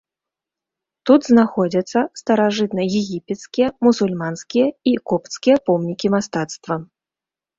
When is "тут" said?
1.09-1.21